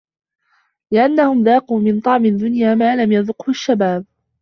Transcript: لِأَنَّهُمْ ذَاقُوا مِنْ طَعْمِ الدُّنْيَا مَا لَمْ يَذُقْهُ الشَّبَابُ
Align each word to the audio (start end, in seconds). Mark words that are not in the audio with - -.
لِأَنَّهُمْ 0.91 1.43
ذَاقُوا 1.43 1.79
مِنْ 1.79 1.99
طَعْمِ 2.01 2.25
الدُّنْيَا 2.25 2.75
مَا 2.75 2.95
لَمْ 2.95 3.11
يَذُقْهُ 3.11 3.49
الشَّبَابُ 3.49 4.05